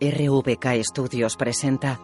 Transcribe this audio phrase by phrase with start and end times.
[0.00, 1.98] RVK Studios presenta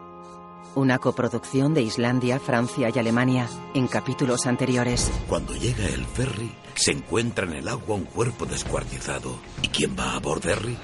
[0.75, 5.11] una coproducción de Islandia, Francia y Alemania en capítulos anteriores.
[5.29, 9.37] Cuando llega el ferry, se encuentra en el agua un cuerpo descuartizado.
[9.61, 10.75] ¿Y quién va a borderry?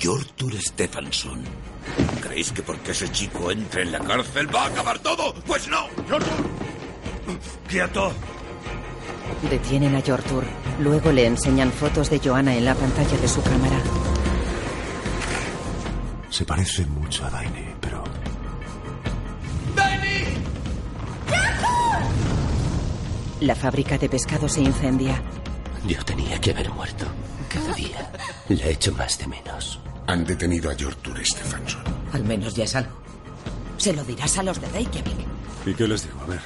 [0.00, 1.42] Jortur Stefansson.
[2.22, 5.34] ¿Creéis que porque ese chico entre en la cárcel va a acabar todo?
[5.46, 5.88] Pues no.
[6.08, 6.32] Jortur.
[7.68, 8.12] Quieto.
[9.50, 10.44] Detienen a Jortur.
[10.78, 13.82] Luego le enseñan fotos de Joanna en la pantalla de su cámara.
[16.34, 18.02] Se parece mucho a Daini, pero...
[23.40, 25.22] La fábrica de pescado se incendia.
[25.86, 27.06] Yo tenía que haber muerto.
[27.48, 28.10] Cada día
[28.48, 29.78] le echo más de menos.
[30.08, 31.84] Han detenido a Jortur Stefansson.
[32.12, 32.96] Al menos ya es algo.
[33.76, 35.18] Se lo dirás a los de Reykjavik.
[35.66, 36.20] ¿Y qué les digo?
[36.20, 36.42] A ver.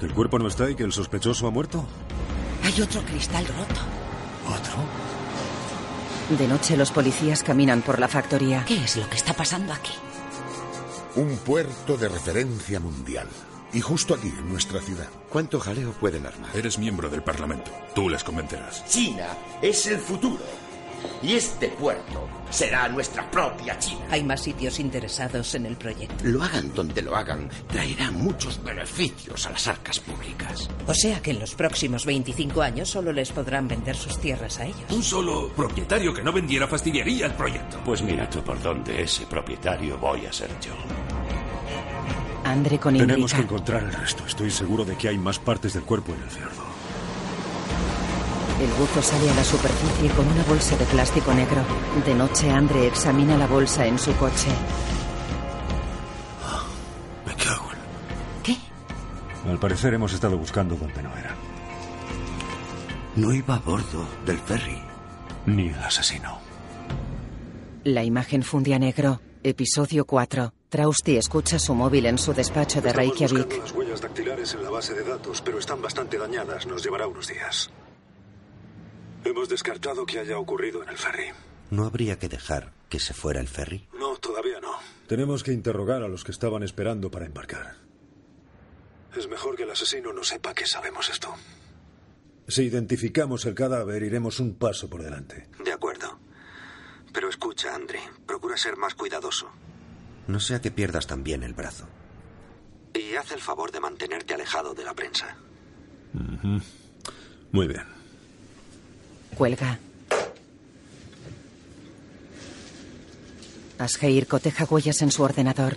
[0.00, 1.86] ¿Que el cuerpo no está y que el sospechoso ha muerto?
[2.64, 3.80] Hay otro cristal roto.
[4.48, 5.07] ¿Otro?
[6.28, 8.62] De noche los policías caminan por la factoría.
[8.66, 9.92] ¿Qué es lo que está pasando aquí?
[11.16, 13.26] Un puerto de referencia mundial.
[13.72, 15.08] Y justo aquí, en nuestra ciudad.
[15.30, 16.54] ¿Cuánto jaleo pueden armar?
[16.54, 17.70] Eres miembro del Parlamento.
[17.94, 18.84] Tú les convencerás.
[18.86, 19.26] China
[19.62, 20.44] es el futuro.
[21.22, 24.06] Y este puerto será nuestra propia China.
[24.10, 26.24] Hay más sitios interesados en el proyecto.
[26.24, 30.68] Lo hagan donde lo hagan, traerá muchos beneficios a las arcas públicas.
[30.86, 34.66] O sea que en los próximos 25 años solo les podrán vender sus tierras a
[34.66, 34.90] ellos.
[34.90, 37.78] Un solo propietario que no vendiera fastidiaría el proyecto.
[37.84, 40.72] Pues mira tú por dónde ese propietario voy a ser yo.
[42.44, 44.24] Andre con Tenemos que encontrar el resto.
[44.26, 46.77] Estoy seguro de que hay más partes del cuerpo en el fiordo.
[48.60, 51.62] El buzo sale a la superficie con una bolsa de plástico negro.
[52.04, 54.48] De noche Andre examina la bolsa en su coche.
[57.24, 58.42] Me cago en...
[58.42, 58.56] ¿Qué?
[59.48, 61.36] Al parecer hemos estado buscando donde no era.
[63.14, 64.82] No iba a bordo del ferry.
[65.46, 66.38] Ni el asesino.
[67.84, 69.20] La imagen funde a negro.
[69.44, 70.52] Episodio 4.
[70.68, 73.58] Trausti escucha su móvil en su despacho de Estamos Reykjavik.
[73.60, 76.66] las huellas dactilares en la base de datos, pero están bastante dañadas.
[76.66, 77.70] Nos llevará unos días.
[79.24, 81.30] Hemos descartado que haya ocurrido en el ferry.
[81.70, 83.86] ¿No habría que dejar que se fuera el ferry?
[83.98, 84.72] No, todavía no.
[85.06, 87.76] Tenemos que interrogar a los que estaban esperando para embarcar.
[89.16, 91.34] Es mejor que el asesino no sepa que sabemos esto.
[92.46, 95.48] Si identificamos el cadáver, iremos un paso por delante.
[95.62, 96.18] De acuerdo.
[97.12, 98.00] Pero escucha, Andre.
[98.26, 99.50] Procura ser más cuidadoso.
[100.26, 101.86] No sea que pierdas también el brazo.
[102.94, 105.36] Y haz el favor de mantenerte alejado de la prensa.
[107.52, 107.97] Muy bien.
[109.38, 109.78] Cuelga.
[113.78, 115.76] Asgeir coteja huellas en su ordenador.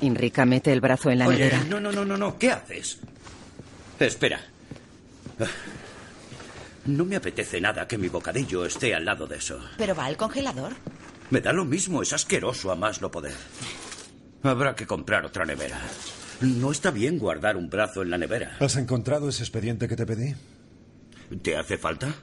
[0.00, 1.64] Inrika mete el brazo en la Oye, nevera.
[1.64, 2.38] no, no, no, no, no.
[2.38, 3.00] ¿Qué haces?
[3.98, 4.40] Espera.
[6.86, 9.58] No me apetece nada que mi bocadillo esté al lado de eso.
[9.76, 10.72] ¿Pero va al congelador?
[11.30, 13.34] Me da lo mismo, es asqueroso a más no poder.
[14.44, 15.80] Habrá que comprar otra nevera.
[16.40, 18.56] No está bien guardar un brazo en la nevera.
[18.60, 20.34] ¿Has encontrado ese expediente que te pedí?
[21.42, 22.14] ¿Te hace falta?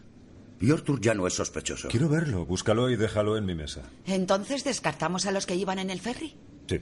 [0.59, 1.87] Yortur ya no es sospechoso.
[1.89, 2.45] Quiero verlo.
[2.45, 3.83] Búscalo y déjalo en mi mesa.
[4.05, 6.35] Entonces descartamos a los que iban en el ferry.
[6.67, 6.81] Sí.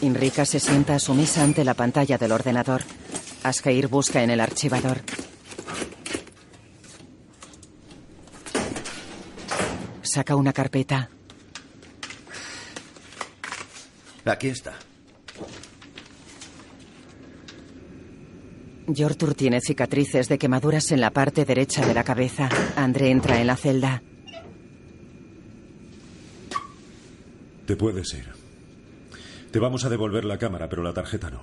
[0.00, 2.82] Inrika se sienta a su mesa ante la pantalla del ordenador.
[3.42, 5.00] Asgeir busca en el archivador.
[10.02, 11.08] Saca una carpeta.
[14.24, 14.74] Aquí está.
[18.86, 22.48] Jortur tiene cicatrices de quemaduras en la parte derecha de la cabeza.
[22.76, 24.02] Andre entra en la celda.
[27.66, 28.28] Te puedes ir.
[29.50, 31.42] Te vamos a devolver la cámara, pero la tarjeta no.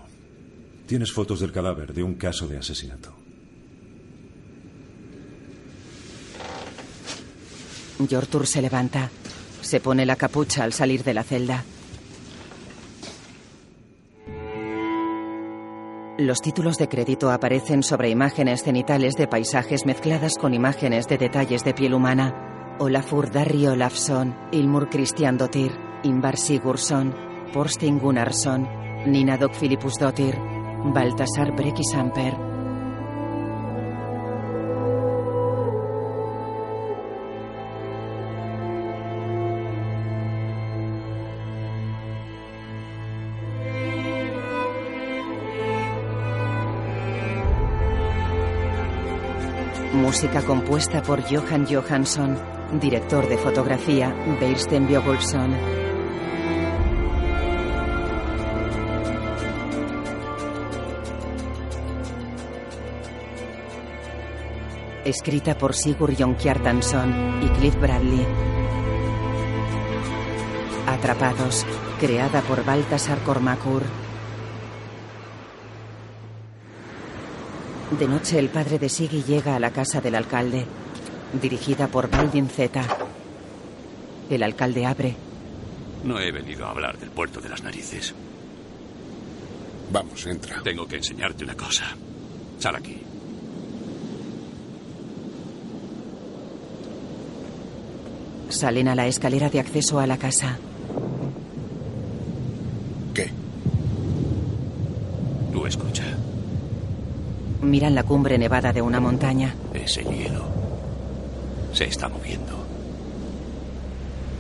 [0.85, 3.16] Tienes fotos del cadáver de un caso de asesinato.
[8.09, 9.09] Jortur se levanta.
[9.61, 11.63] Se pone la capucha al salir de la celda.
[16.19, 21.63] Los títulos de crédito aparecen sobre imágenes cenitales de paisajes mezcladas con imágenes de detalles
[21.63, 22.75] de piel humana.
[22.78, 25.72] Olafur Darri Olafsson, Ilmur Christiandotir,
[26.03, 27.16] Imbar Sigurdsson,
[27.53, 28.67] Porstin Gunnarsson,
[29.08, 30.35] Nina Dog Filipusdottir,
[30.93, 32.48] Baltasar Brekisamper.
[50.09, 52.35] Música compuesta por Johan Johansson,
[52.82, 55.53] director de fotografía Beirsten Björgolfsson.
[65.06, 68.26] Escrita por Sigurd Kjartansson y Cliff Bradley.
[70.88, 71.67] Atrapados,
[72.00, 73.84] creada por Baltasar Cormacur.
[77.97, 80.66] De noche el padre de Siggy llega a la casa del alcalde,
[81.41, 82.82] dirigida por Baldin Z.
[84.30, 85.16] El alcalde abre.
[86.03, 88.14] No he venido a hablar del puerto de las narices.
[89.91, 90.62] Vamos, entra.
[90.62, 91.86] Tengo que enseñarte una cosa.
[92.59, 93.02] Sal aquí.
[98.50, 100.58] Salen a la escalera de acceso a la casa.
[103.14, 103.32] ¿Qué?
[105.52, 106.03] Tú escucha.
[107.69, 109.53] Miran la cumbre nevada de una montaña.
[109.73, 110.43] Ese hielo
[111.73, 112.66] se está moviendo.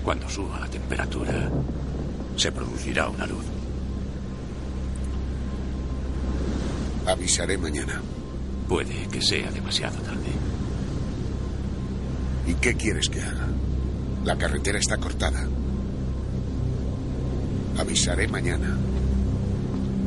[0.03, 1.49] Cuando suba la temperatura,
[2.35, 3.45] se producirá una luz.
[7.05, 8.01] Avisaré mañana.
[8.67, 10.31] Puede que sea demasiado tarde.
[12.47, 13.47] ¿Y qué quieres que haga?
[14.25, 15.47] La carretera está cortada.
[17.77, 18.75] Avisaré mañana.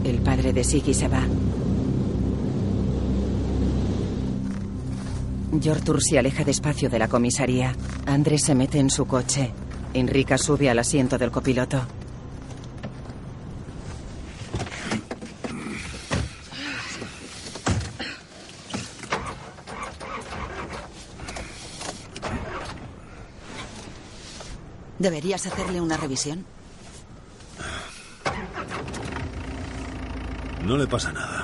[0.04, 1.24] El padre de Siggy se va.
[5.60, 7.74] Jortur se aleja despacio de la comisaría.
[8.06, 9.52] Andrés se mete en su coche.
[9.92, 11.86] Enrica sube al asiento del copiloto.
[24.98, 26.46] ¿Deberías hacerle una revisión?
[30.64, 31.41] No le pasa nada.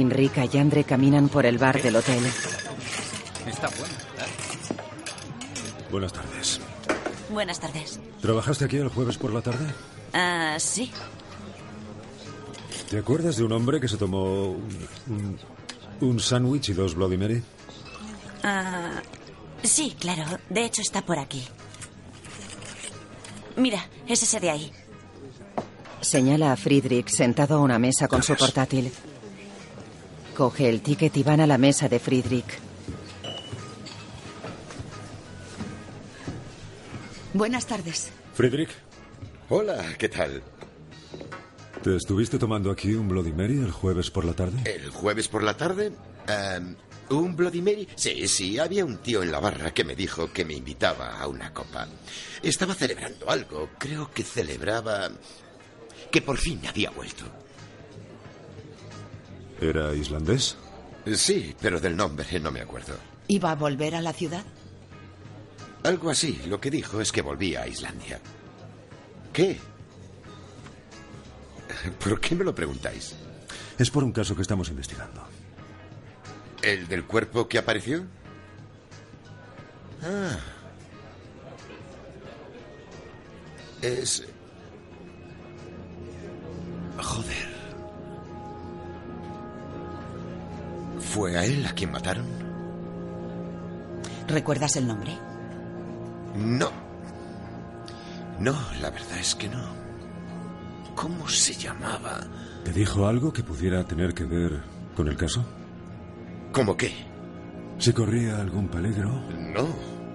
[0.00, 2.24] Enrica y Andre caminan por el bar del hotel.
[3.46, 4.26] Está bueno, ¿verdad?
[5.90, 6.60] Buenas tardes.
[7.30, 8.00] Buenas tardes.
[8.20, 9.66] ¿Trabajaste aquí el jueves por la tarde?
[10.12, 10.90] Ah, sí.
[12.90, 15.38] ¿Te acuerdas de un hombre que se tomó un, un,
[16.00, 17.42] un sándwich y dos Bloody Mary?
[18.42, 19.00] Ah,
[19.62, 20.24] sí, claro.
[20.50, 21.42] De hecho, está por aquí.
[23.56, 24.72] Mira, es ese de ahí.
[26.00, 28.92] Señala a Friedrich sentado a una mesa con su portátil.
[30.36, 32.58] Coge el ticket y van a la mesa de Friedrich.
[37.34, 38.10] Buenas tardes.
[38.34, 38.70] Friedrich,
[39.48, 40.42] Hola, ¿qué tal?
[41.82, 44.58] ¿te estuviste tomando aquí un Bloody Mary el jueves por la tarde?
[44.64, 45.92] ¿El jueves por la tarde?
[46.28, 46.76] Em,
[47.10, 47.88] ¿Un Bloody Mary?
[47.96, 51.26] Sí, sí, había un tío en la barra que me dijo que me invitaba a
[51.26, 51.88] una copa.
[52.42, 55.10] Estaba celebrando algo, creo que celebraba
[56.10, 57.24] que por fin había vuelto.
[59.62, 60.56] ¿Era islandés?
[61.14, 62.94] Sí, pero del nombre no me acuerdo.
[63.28, 64.44] ¿Iba a volver a la ciudad?
[65.84, 68.20] Algo así, lo que dijo es que volvía a Islandia.
[69.32, 69.58] ¿Qué?
[72.02, 73.14] ¿Por qué me lo preguntáis?
[73.78, 75.22] Es por un caso que estamos investigando.
[76.62, 78.04] ¿El del cuerpo que apareció?
[80.02, 80.38] Ah.
[83.80, 84.24] Es...
[87.00, 87.51] Joder.
[91.12, 92.24] ¿Fue a él a quien mataron?
[94.26, 95.12] ¿Recuerdas el nombre?
[96.34, 96.70] No.
[98.38, 99.62] No, la verdad es que no.
[100.94, 102.20] ¿Cómo se llamaba?
[102.64, 104.62] ¿Te dijo algo que pudiera tener que ver
[104.96, 105.44] con el caso?
[106.50, 106.94] ¿Cómo qué?
[107.78, 109.10] ¿Si corría algún peligro?
[109.38, 109.68] No.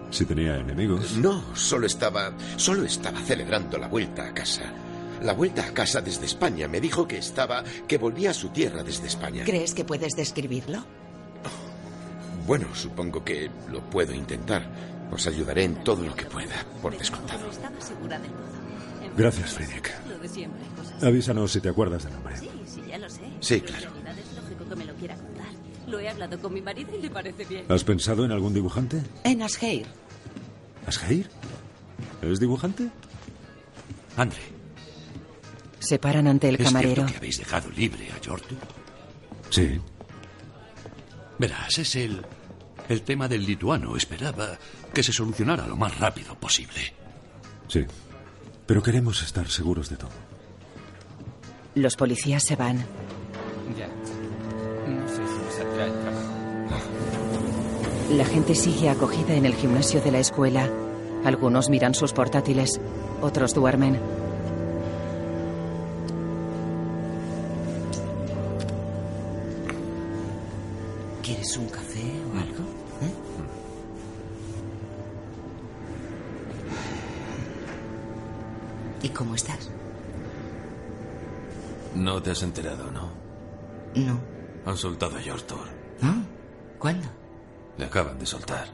[0.09, 1.15] ¿Si tenía enemigos?
[1.17, 2.31] No, solo estaba.
[2.55, 4.63] Solo estaba celebrando la vuelta a casa.
[5.21, 6.67] La vuelta a casa desde España.
[6.67, 7.63] Me dijo que estaba.
[7.87, 9.43] que volvía a su tierra desde España.
[9.45, 10.83] ¿Crees que puedes describirlo?
[12.45, 14.63] Bueno, supongo que lo puedo intentar.
[15.11, 17.49] Os ayudaré en todo lo que pueda, por descontado.
[19.17, 19.91] Gracias, Friedrich.
[20.07, 21.03] Lo de siempre, cosas.
[21.03, 22.37] Avísanos si te acuerdas del nombre.
[22.37, 23.21] Sí, sí, ya lo sé.
[23.39, 23.87] Sí, claro.
[23.87, 25.47] En realidad es lógico que me lo quiera contar.
[25.87, 27.65] Lo he hablado con mi marido y le parece bien.
[27.69, 29.01] ¿Has pensado en algún dibujante?
[29.23, 29.87] En Asheir.
[30.85, 31.29] ¿Asgeir?
[32.21, 32.89] ¿Es dibujante?
[34.17, 34.39] Andre,
[35.79, 36.95] Se paran ante el ¿es camarero.
[36.95, 38.55] cierto que habéis dejado libre a Jortu?
[39.49, 39.79] Sí.
[41.37, 42.25] Verás, es el,
[42.89, 43.95] el tema del lituano.
[43.95, 44.57] Esperaba
[44.93, 46.93] que se solucionara lo más rápido posible.
[47.67, 47.85] Sí.
[48.65, 50.09] Pero queremos estar seguros de todo.
[51.75, 52.77] Los policías se van.
[53.77, 53.87] Ya.
[53.87, 56.23] No sé si me saldrá el trabajo.
[58.11, 60.69] La gente sigue acogida en el gimnasio de la escuela.
[61.23, 62.79] Algunos miran sus portátiles,
[63.21, 63.99] otros duermen.
[82.37, 83.09] Has enterado, ¿no?
[83.95, 84.21] No.
[84.65, 85.67] Han soltado a Yortor.
[86.01, 86.23] ¿No?
[86.77, 87.07] ¿Cuándo?
[87.77, 88.67] Le acaban de soltar.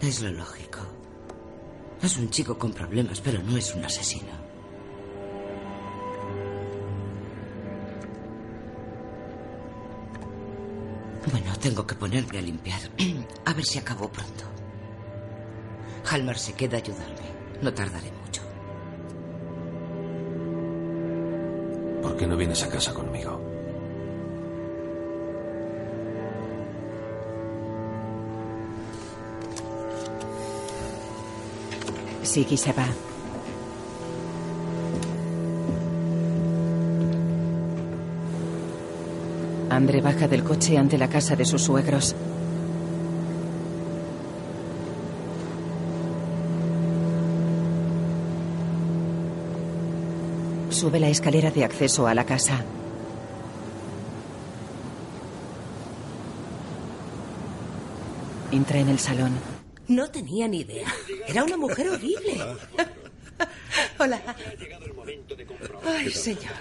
[0.00, 0.80] Es lo lógico.
[2.02, 4.32] Es un chico con problemas, pero no es un asesino.
[11.30, 12.80] Bueno, tengo que ponerme a limpiar.
[13.44, 14.44] A ver si acabo pronto.
[16.10, 17.30] Halmar se queda a ayudarme.
[17.62, 18.10] No tardaré
[22.16, 23.38] ¿Por qué no vienes a casa conmigo?
[32.22, 32.86] Siggy se va.
[39.68, 42.16] Andre baja del coche ante la casa de sus suegros.
[50.86, 52.64] Sube la escalera de acceso a la casa.
[58.52, 59.32] Entra en el salón.
[59.88, 60.86] No tenía ni idea.
[61.26, 62.40] Era una mujer horrible.
[63.98, 64.36] Hola.
[65.84, 66.54] Ay, señor.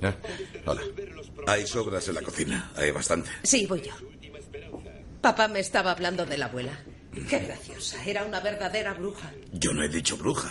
[0.00, 0.14] ¿Eh?
[0.64, 0.80] Hola.
[1.46, 2.72] Hay sobras en la cocina.
[2.76, 3.28] Hay bastante.
[3.42, 3.92] Sí, voy yo.
[5.20, 6.80] Papá me estaba hablando de la abuela.
[7.28, 8.02] Qué graciosa.
[8.06, 9.30] Era una verdadera bruja.
[9.52, 10.50] Yo no he dicho bruja.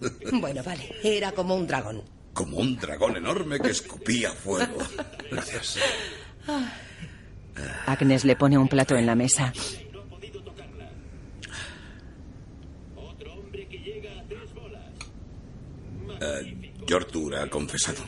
[0.30, 0.94] Bueno, vale.
[1.02, 2.19] Era como un dragón.
[2.32, 4.78] Como un dragón enorme que escupía fuego.
[5.30, 5.78] Gracias.
[7.86, 9.52] Agnes le pone un plato en la mesa.
[16.88, 18.02] Jortur ha confesado.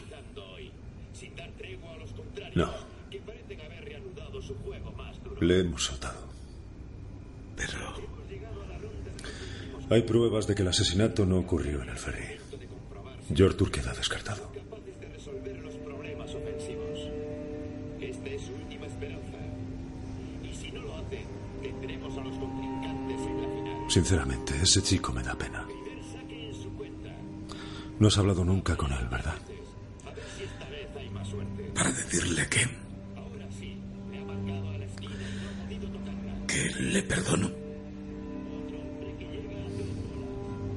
[2.55, 2.71] No.
[5.41, 6.29] Le hemos soltado.
[7.57, 8.13] Pero...
[9.91, 12.32] Hay pruebas de que el asesinato no ocurrió en el ferry.
[13.37, 14.51] Jortur queda descartado.
[23.89, 25.67] Sinceramente, ese chico me da pena.
[27.99, 29.37] No has hablado nunca con él, ¿verdad?
[31.75, 32.67] Para decirle que...
[36.47, 37.51] Que le perdono.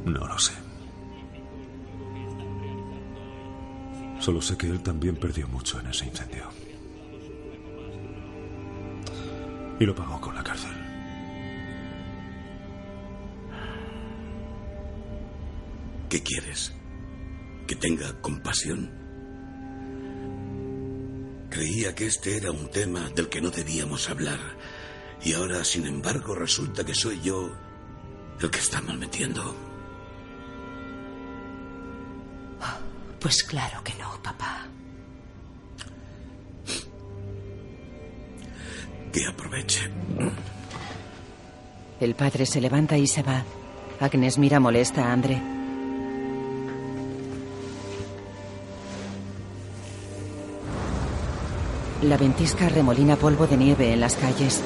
[0.06, 0.65] No lo sé.
[4.20, 6.50] Solo sé que él también perdió mucho en ese incendio.
[9.80, 10.72] Y lo pagó con la cárcel.
[16.10, 16.74] ¿Qué quieres?
[17.68, 18.90] ¿Que tenga compasión?
[21.50, 24.40] Creía que este era un tema del que no debíamos hablar.
[25.24, 27.52] Y ahora, sin embargo, resulta que soy yo
[28.42, 28.98] el que está mal
[33.26, 34.68] Pues claro que no, papá.
[39.12, 39.90] Que aproveche.
[42.00, 43.44] El padre se levanta y se va.
[44.00, 45.42] Agnes mira molesta a André.
[52.04, 54.62] La ventisca remolina polvo de nieve en las calles.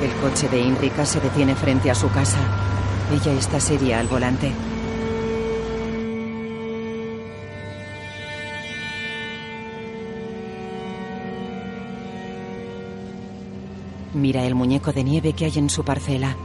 [0.00, 2.38] El coche de Indrika se detiene frente a su casa.
[3.12, 4.52] Ella está seria al volante.
[14.14, 16.36] Mira el muñeco de nieve que hay en su parcela.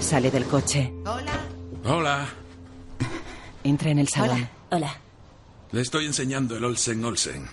[0.00, 0.94] Sale del coche.
[1.04, 1.32] Hola.
[1.84, 2.28] Hola.
[3.64, 4.48] Entra en el salón.
[4.70, 5.09] Hola.
[5.72, 7.48] Le estoy enseñando el Olsen Olsen.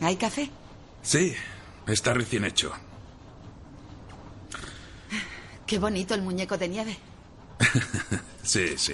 [0.00, 0.50] ¿Hay café?
[1.02, 1.34] Sí,
[1.86, 2.72] está recién hecho.
[5.66, 6.98] Qué bonito el muñeco de nieve.
[8.44, 8.92] Sí, sí.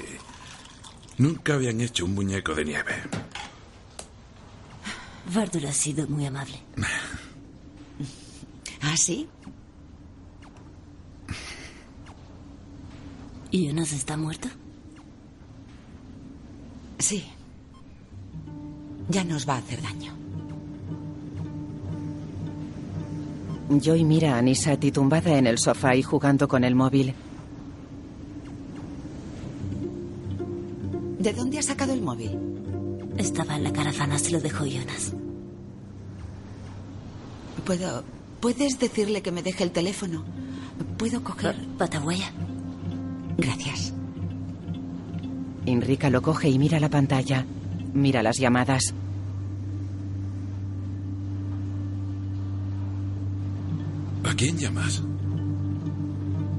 [1.18, 3.02] Nunca habían hecho un muñeco de nieve.
[5.35, 6.56] Vardur ha sido muy amable.
[8.80, 9.28] ¿Ah, sí?
[13.50, 14.49] ¿Y Jonas está muerto?
[19.11, 20.12] Ya nos va a hacer daño.
[23.71, 27.14] Joy mira a Anisati tumbada en el sofá y jugando con el móvil.
[31.19, 32.37] ¿De dónde ha sacado el móvil?
[33.17, 35.12] Estaba en la caravana, se lo dejó Jonas.
[37.64, 38.05] Puedo.
[38.40, 40.25] ¿Puedes decirle que me deje el teléfono?
[40.97, 41.57] ¿Puedo coger?
[41.76, 42.33] Patahuella.
[43.37, 43.93] Gracias.
[45.67, 47.45] Enrica lo coge y mira la pantalla.
[47.93, 48.95] Mira las llamadas.
[54.40, 55.02] Quién llamas?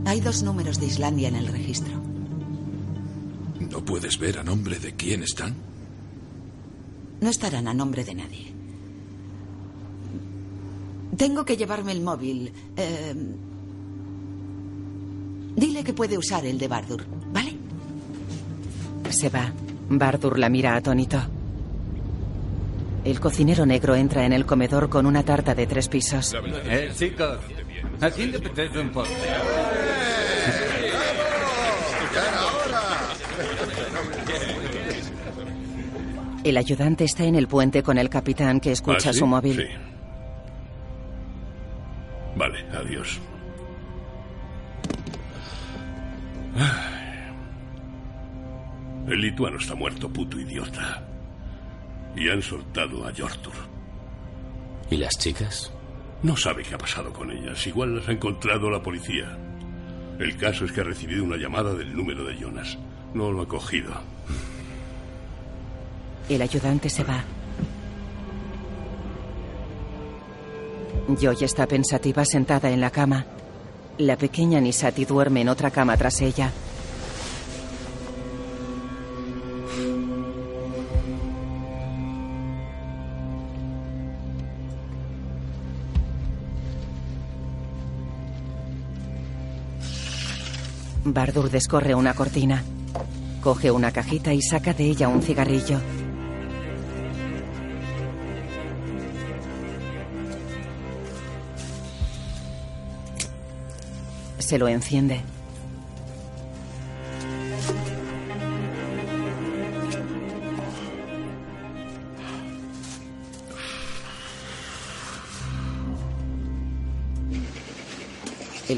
[0.05, 1.93] Hay dos números de Islandia en el registro.
[3.59, 5.55] ¿No puedes ver a nombre de quién están?
[7.21, 8.53] No estarán a nombre de nadie.
[11.17, 12.53] Tengo que llevarme el móvil.
[12.77, 13.15] Eh,
[15.55, 17.57] dile que puede usar el de Bardur, ¿vale?
[19.09, 19.51] Se va.
[19.89, 21.19] Bardur la mira atónito.
[23.03, 26.35] El cocinero negro entra en el comedor con una tarta de tres pisos.
[26.65, 27.39] Eh, chicos,
[28.01, 28.91] ¿a quién le apetece un?
[36.43, 39.19] El ayudante está en el puente con el capitán que escucha ¿Ah, sí?
[39.19, 39.55] su móvil.
[39.57, 39.67] Sí.
[42.35, 43.19] Vale, adiós.
[49.07, 51.03] El lituano está muerto, puto idiota.
[52.15, 53.53] Y han soltado a Yortur.
[54.89, 55.71] ¿Y las chicas?
[56.23, 57.65] No sabe qué ha pasado con ellas.
[57.65, 59.37] Igual las ha encontrado la policía.
[60.19, 62.77] El caso es que ha recibido una llamada del número de Jonas.
[63.13, 63.91] No lo ha cogido.
[66.29, 67.23] El ayudante se va.
[71.19, 73.25] Joy está pensativa sentada en la cama.
[73.97, 76.51] La pequeña Nisati duerme en otra cama tras ella.
[91.13, 92.63] Bardur descorre una cortina.
[93.41, 95.79] Coge una cajita y saca de ella un cigarrillo.
[104.39, 105.21] Se lo enciende.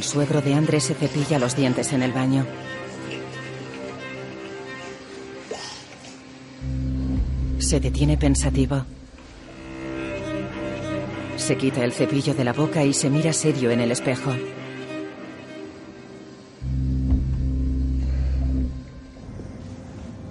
[0.04, 2.46] El suegro de Andrés se cepilla los dientes en el baño.
[7.58, 8.84] Se detiene pensativo.
[11.38, 14.34] Se quita el cepillo de la boca y se mira serio en el espejo.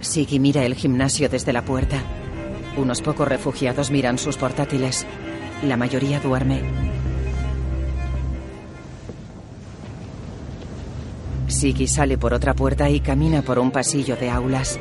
[0.00, 2.02] Siggy mira el gimnasio desde la puerta.
[2.76, 5.06] Unos pocos refugiados miran sus portátiles.
[5.62, 6.60] La mayoría duerme.
[11.62, 14.80] Siggy sale por otra puerta y camina por un pasillo de aulas.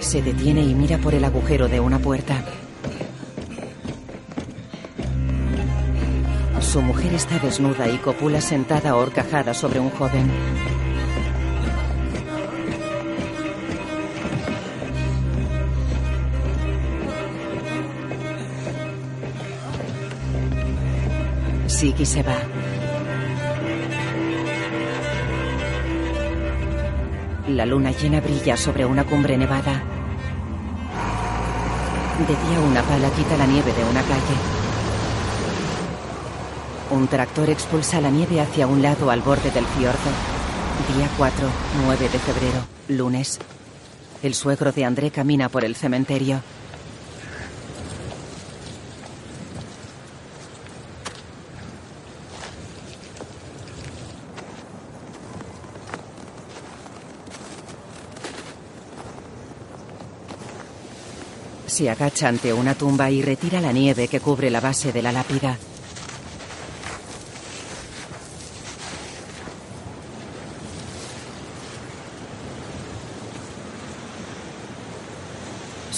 [0.00, 2.44] Se detiene y mira por el agujero de una puerta.
[6.68, 10.30] Su mujer está desnuda y copula sentada horcajada sobre un joven.
[21.68, 22.36] Siggy se va.
[27.48, 29.82] La luna llena brilla sobre una cumbre nevada.
[32.18, 34.57] De día una pala quita la nieve de una calle.
[36.90, 39.98] Un tractor expulsa la nieve hacia un lado al borde del fiordo.
[40.96, 41.48] Día 4,
[41.84, 43.38] 9 de febrero, lunes.
[44.22, 46.40] El suegro de André camina por el cementerio.
[61.66, 65.12] Se agacha ante una tumba y retira la nieve que cubre la base de la
[65.12, 65.58] lápida.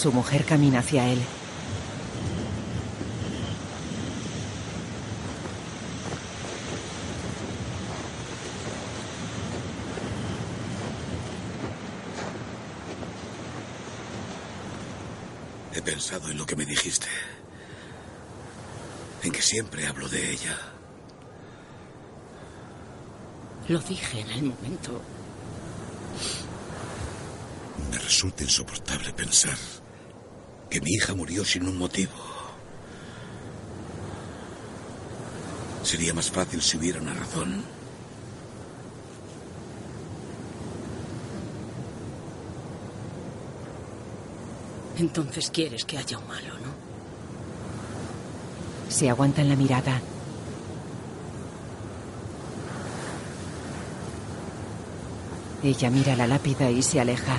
[0.00, 1.20] Su mujer camina hacia él.
[15.74, 17.06] He pensado en lo que me dijiste.
[19.22, 20.56] En que siempre hablo de ella.
[23.68, 25.02] Lo dije en el momento.
[27.90, 29.58] Me resulta insoportable pensar
[30.70, 32.12] que mi hija murió sin un motivo.
[35.82, 37.64] Sería más fácil si hubiera una razón.
[44.96, 46.70] Entonces quieres que haya un malo, ¿no?
[48.90, 50.00] Se aguantan la mirada.
[55.62, 57.38] Ella mira la lápida y se aleja.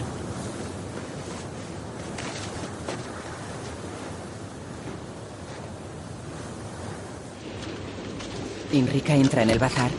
[8.74, 9.92] Inrica entra en el bazar.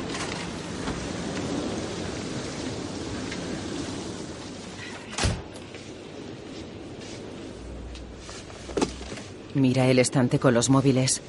[9.55, 11.21] Mira el estante con los móviles.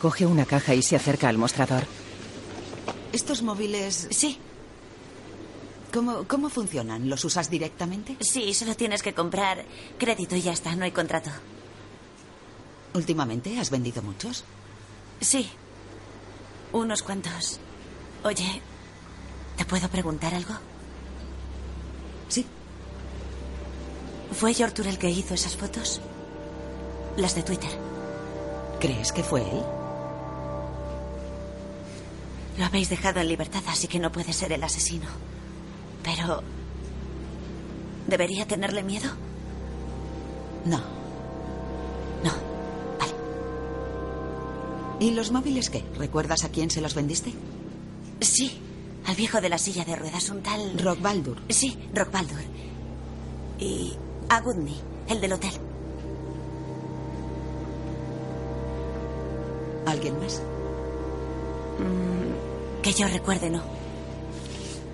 [0.00, 1.84] Coge una caja y se acerca al mostrador.
[3.12, 4.06] ¿Estos móviles...
[4.10, 4.38] Sí.
[5.92, 7.08] ¿Cómo, ¿Cómo funcionan?
[7.08, 8.16] ¿Los usas directamente?
[8.20, 9.64] Sí, solo tienes que comprar
[9.98, 11.30] crédito y ya está, no hay contrato.
[12.94, 14.44] ¿Últimamente has vendido muchos?
[15.20, 15.48] Sí.
[16.74, 17.60] Unos cuantos.
[18.24, 18.60] Oye,
[19.56, 20.54] ¿te puedo preguntar algo?
[22.26, 22.44] Sí.
[24.32, 26.00] ¿Fue Yortur el que hizo esas fotos?
[27.16, 27.70] Las de Twitter.
[28.80, 29.62] ¿Crees que fue él?
[32.58, 35.06] Lo habéis dejado en libertad, así que no puede ser el asesino.
[36.02, 36.42] Pero...
[38.08, 39.10] ¿Debería tenerle miedo?
[40.64, 40.78] No.
[40.78, 40.93] No.
[45.04, 45.84] ¿Y los móviles qué?
[45.98, 47.30] ¿Recuerdas a quién se los vendiste?
[48.22, 48.58] Sí,
[49.04, 50.78] al viejo de la silla de ruedas, un tal...
[50.78, 51.42] Rock Baldur.
[51.50, 52.40] Sí, Rock Baldur.
[53.58, 53.92] Y
[54.30, 55.52] a Goodney, el del hotel.
[59.84, 60.40] ¿Alguien más?
[61.78, 63.62] Mm, que yo recuerde, no.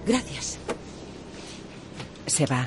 [0.09, 0.59] Gracias.
[2.27, 2.67] Se va.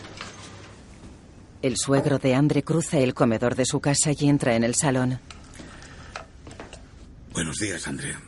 [1.62, 5.20] El suegro de Andre cruza el comedor de su casa y entra en el salón.
[7.34, 8.22] Buenos días, Andrea.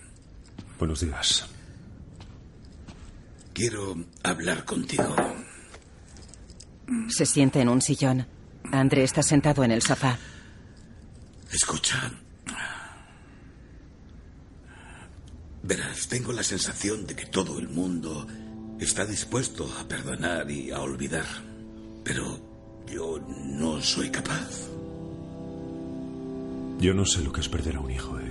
[0.79, 1.45] Buenos días.
[3.53, 5.15] Quiero hablar contigo.
[7.09, 8.25] Se siente en un sillón.
[8.71, 10.17] Andre está sentado en el sofá.
[11.51, 12.11] Escucha.
[15.61, 18.27] Verás, tengo la sensación de que todo el mundo
[18.79, 21.25] está dispuesto a perdonar y a olvidar.
[22.03, 24.67] Pero yo no soy capaz.
[26.79, 28.24] Yo no sé lo que es perder a un hijo, Eirekur.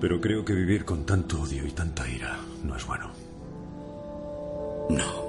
[0.00, 3.10] Pero creo que vivir con tanto odio y tanta ira no es bueno.
[4.90, 5.24] No.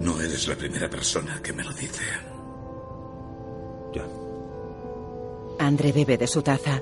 [0.00, 2.04] No eres la primera persona que me lo dice.
[3.94, 4.06] Ya.
[5.58, 6.80] Andre bebe de su taza.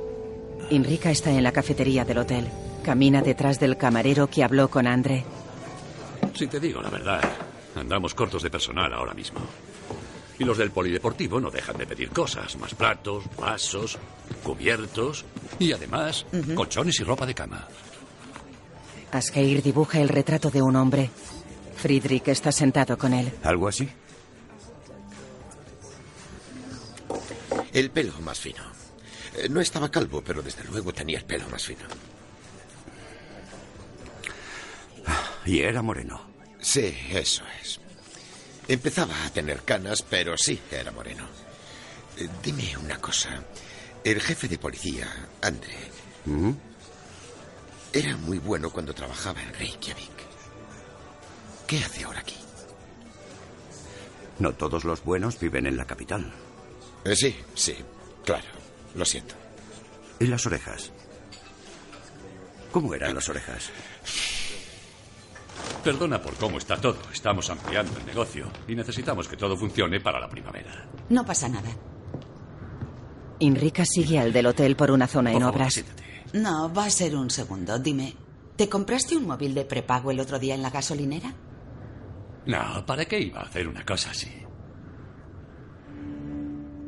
[0.71, 2.49] Inrica está en la cafetería del hotel.
[2.85, 5.25] Camina detrás del camarero que habló con Andre.
[6.35, 7.21] Si te digo la verdad,
[7.75, 9.41] andamos cortos de personal ahora mismo.
[10.39, 12.57] Y los del polideportivo no dejan de pedir cosas.
[12.57, 13.99] Más platos, vasos,
[14.43, 15.25] cubiertos
[15.59, 17.67] y además colchones y ropa de cama.
[19.13, 21.11] Asgeir dibuja el retrato de un hombre.
[21.77, 23.33] Friedrich está sentado con él.
[23.43, 23.89] ¿Algo así?
[27.73, 28.63] El pelo más fino.
[29.37, 31.81] Eh, No estaba calvo, pero desde luego tenía el pelo más fino.
[35.47, 36.21] Y era moreno.
[36.61, 37.81] Sí, eso es.
[38.67, 41.25] Empezaba a tener canas, pero sí, era moreno.
[42.19, 43.43] Eh, Dime una cosa.
[44.09, 45.07] El jefe de policía,
[45.43, 45.77] Andre,
[46.25, 46.53] ¿Mm?
[47.93, 50.13] era muy bueno cuando trabajaba en Reykjavik.
[51.67, 52.35] ¿Qué hace ahora aquí?
[54.39, 56.33] No todos los buenos viven en la capital.
[57.05, 57.77] Eh, sí, sí,
[58.25, 58.47] claro.
[58.95, 59.35] Lo siento.
[60.19, 60.91] ¿Y las orejas?
[62.73, 63.69] ¿Cómo eran las orejas?
[65.85, 66.97] Perdona por cómo está todo.
[67.13, 70.89] Estamos ampliando el negocio y necesitamos que todo funcione para la primavera.
[71.11, 71.69] No pasa nada.
[73.41, 75.85] Inrica sigue al del hotel por una zona en obras.
[76.33, 77.79] No, va a ser un segundo.
[77.79, 78.15] Dime,
[78.57, 81.35] ¿te compraste un móvil de prepago el otro día en la gasolinera?
[82.47, 84.31] No, ¿para qué iba a hacer una cosa así?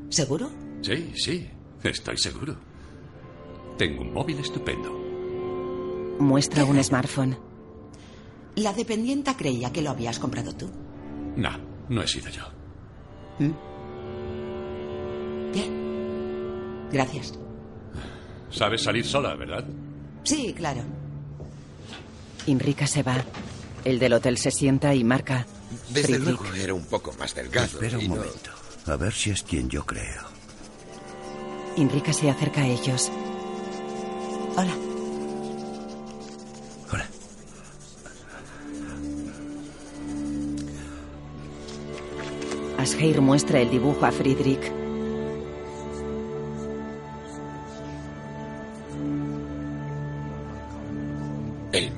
[0.08, 0.50] ¿Seguro?
[0.82, 1.48] Sí, sí,
[1.82, 2.56] estoy seguro.
[3.78, 4.90] Tengo un móvil estupendo.
[6.18, 7.38] Muestra un smartphone.
[8.56, 10.68] La dependienta creía que lo habías comprado tú.
[11.36, 11.50] No,
[11.88, 12.42] no he sido yo.
[16.92, 17.34] Gracias.
[18.50, 19.64] Sabes salir sola, ¿verdad?
[20.24, 20.82] Sí, claro.
[22.46, 23.22] Inrica se va.
[23.84, 25.46] El del hotel se sienta y marca.
[25.90, 26.40] Desde Friedrich.
[26.40, 27.66] luego era un poco más delgado.
[27.66, 28.50] Espera un y no- momento.
[28.86, 30.22] A ver si es quien yo creo.
[31.76, 33.10] Inrica se acerca a ellos.
[34.56, 34.72] Hola.
[36.92, 37.06] Hola.
[42.78, 44.72] Asgeir muestra el dibujo a Friedrich.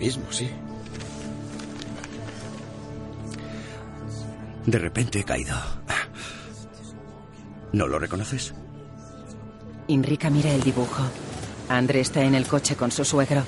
[0.03, 0.51] Mismo, sí.
[4.67, 5.57] De repente he caído.
[7.73, 8.53] ¿No lo reconoces?
[9.87, 11.03] Inrica mira el dibujo.
[11.69, 13.45] André está en el coche con su suegro.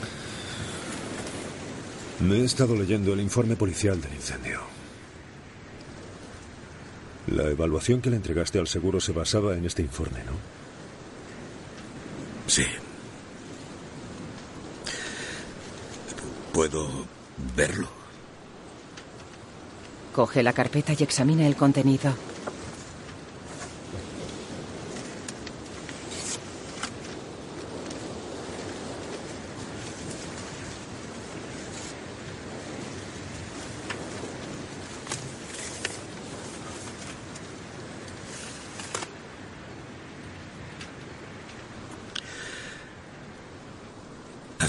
[2.20, 4.60] Me he estado leyendo el informe policial del incendio.
[7.26, 10.32] La evaluación que le entregaste al seguro se basaba en este informe, ¿no?
[12.46, 12.64] Sí.
[16.54, 16.86] ¿Puedo
[17.56, 17.88] verlo?
[20.14, 22.14] Coge la carpeta y examina el contenido.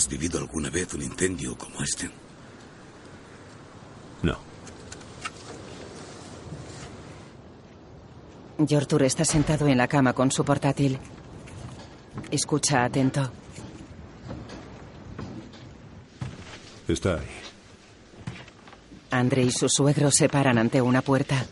[0.06, 2.08] ¿Has vivido alguna vez un incendio como este?
[4.22, 4.38] No.
[8.70, 11.00] Jortur está sentado en la cama con su portátil.
[12.30, 13.32] Escucha atento.
[16.88, 17.28] Está ahí.
[19.10, 21.48] André y su suegro se paran ante una puerta.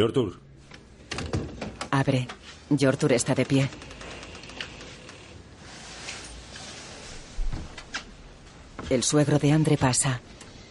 [0.00, 0.40] Jortur,
[1.90, 2.26] Abre.
[2.70, 3.68] Jortur está de pie.
[8.88, 10.22] El suegro de André pasa.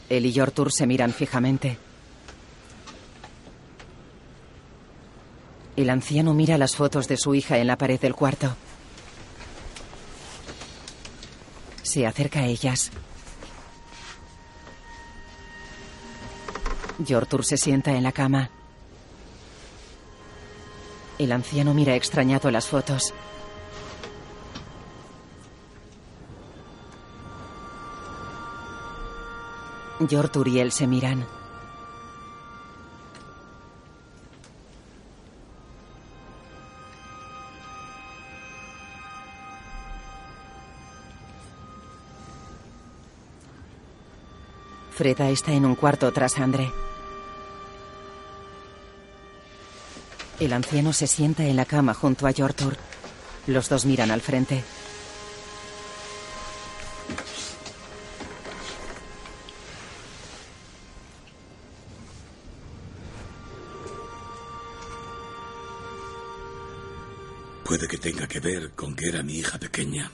[0.09, 1.77] Él y Jortur se miran fijamente.
[5.75, 8.55] El anciano mira las fotos de su hija en la pared del cuarto.
[11.83, 12.89] Se acerca a ellas.
[17.07, 18.49] Jortur se sienta en la cama.
[21.19, 23.13] El anciano mira extrañado las fotos.
[30.09, 31.27] Jortur y él se miran.
[44.91, 46.71] Freda está en un cuarto tras André.
[50.39, 52.77] El anciano se sienta en la cama junto a Jortur.
[53.47, 54.63] Los dos miran al frente.
[67.65, 70.09] Puede que tenga que ver con que era mi hija pequeña.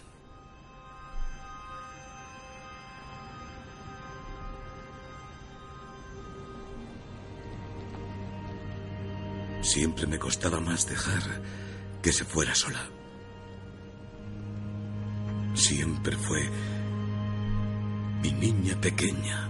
[9.75, 11.21] Siempre me costaba más dejar
[12.01, 12.79] que se fuera sola.
[15.53, 16.49] Siempre fue
[18.21, 19.49] mi niña pequeña.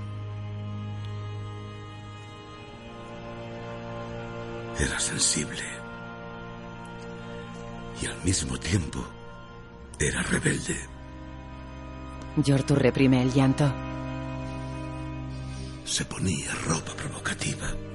[4.80, 5.62] Era sensible.
[8.02, 9.06] Y al mismo tiempo
[10.00, 10.76] era rebelde.
[12.44, 13.72] Jortur reprime el llanto.
[15.86, 17.95] Se ponía ropa provocativa.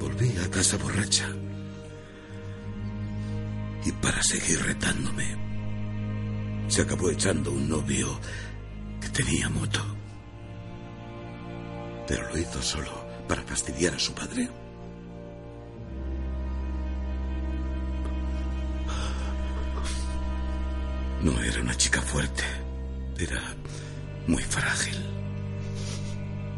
[0.00, 1.28] Volví a casa borracha.
[3.84, 5.36] Y para seguir retándome,
[6.68, 8.18] se acabó echando un novio
[9.00, 9.80] que tenía moto.
[12.08, 12.92] Pero lo hizo solo
[13.28, 14.48] para fastidiar a su padre.
[21.22, 22.44] No era una chica fuerte.
[23.18, 23.40] Era
[24.26, 24.94] muy frágil.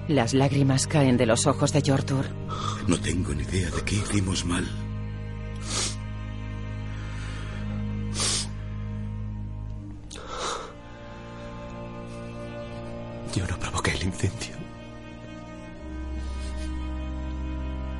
[0.08, 2.26] Las lágrimas caen de los ojos de Jortur.
[2.88, 4.66] No tengo ni idea de qué hicimos mal.
[13.34, 14.56] Yo no provoqué el incendio.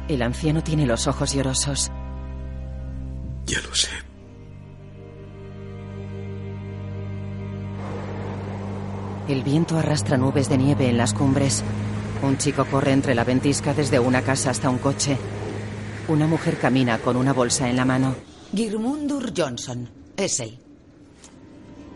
[0.09, 1.91] El anciano tiene los ojos llorosos.
[3.45, 3.91] Ya lo sé.
[9.29, 11.63] El viento arrastra nubes de nieve en las cumbres.
[12.23, 15.17] Un chico corre entre la ventisca desde una casa hasta un coche.
[16.09, 18.15] Una mujer camina con una bolsa en la mano.
[18.53, 19.89] Girmundur Johnson.
[20.17, 20.59] Es él.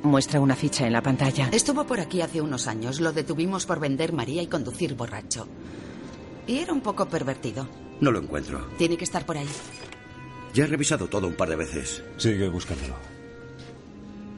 [0.04, 1.48] Muestra una ficha en la pantalla.
[1.52, 3.00] Estuvo por aquí hace unos años.
[3.00, 5.48] Lo detuvimos por vender María y conducir borracho.
[6.46, 7.68] Y era un poco pervertido.
[8.00, 8.68] No lo encuentro.
[8.78, 9.48] Tiene que estar por ahí.
[10.54, 12.02] Ya he revisado todo un par de veces.
[12.16, 12.94] Sigue buscándolo.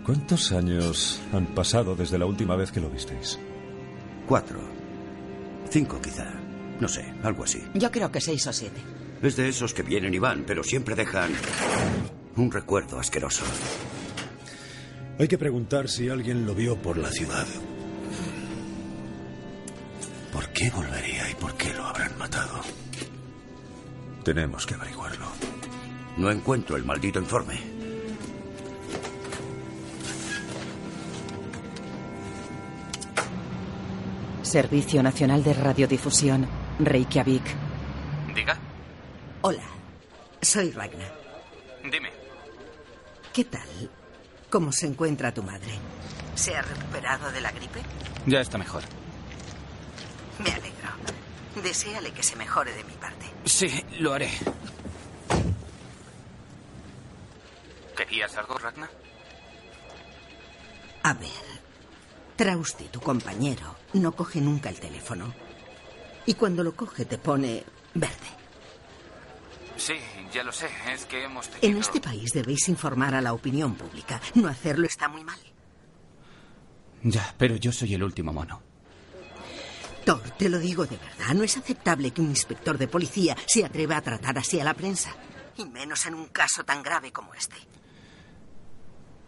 [0.05, 3.39] ¿Cuántos años han pasado desde la última vez que lo visteis?
[4.29, 4.84] Cuatro.
[5.75, 6.33] Cinco, quizá.
[6.79, 7.61] No sé, algo así.
[7.75, 8.81] Yo creo que seis o siete.
[9.21, 11.33] Es de esos que vienen y van, pero siempre dejan
[12.37, 13.43] un recuerdo asqueroso.
[15.19, 17.49] Hay que preguntar si alguien lo vio por la ciudad.
[20.55, 22.61] qué volvería y por qué lo habrán matado?
[24.23, 25.27] Tenemos que averiguarlo.
[26.19, 27.74] No encuentro el maldito informe.
[34.55, 36.47] Servicio Nacional de Radiodifusión,
[36.79, 37.43] Reykjavik.
[38.37, 38.57] Diga.
[39.43, 39.65] Hola,
[40.41, 41.07] soy Ragna.
[41.83, 42.13] Dime.
[43.33, 43.91] ¿Qué tal?
[44.49, 45.73] ¿Cómo se encuentra tu madre?
[46.37, 47.81] ¿Se ha recuperado de la gripe?
[48.27, 48.85] Ya está mejor.
[50.39, 50.91] Me alegro.
[51.61, 53.27] Deseale que se mejore de mi parte.
[53.47, 54.31] Sí, lo haré.
[57.97, 58.89] ¿Querías algo, Ragna?
[61.03, 61.54] A ver,
[62.37, 65.33] Trausti, tu compañero, no coge nunca el teléfono.
[66.27, 68.45] Y cuando lo coge te pone verde.
[69.77, 69.95] Sí,
[70.33, 70.69] ya lo sé.
[70.93, 71.69] Es que hemos tenido...
[71.69, 74.21] En este país debéis informar a la opinión pública.
[74.35, 75.39] No hacerlo está muy mal.
[77.03, 78.63] Ya, pero yo soy el último mono.
[80.05, 83.65] Thor, te lo digo de verdad, no es aceptable que un inspector de policía se
[83.65, 85.15] atreva a tratar así a la prensa.
[85.57, 87.57] Y menos en un caso tan grave como este.